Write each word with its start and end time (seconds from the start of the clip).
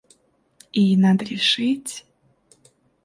И 0.73 0.97
надо 0.97 1.23
решить... 1.25 2.03